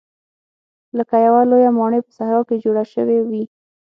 لکه 0.97 1.15
یوه 1.25 1.41
لویه 1.51 1.71
ماڼۍ 1.77 1.99
په 2.03 2.11
صحرا 2.17 2.41
کې 2.47 2.61
جوړه 2.63 2.83
شوې 2.93 3.19
وي. 3.29 3.43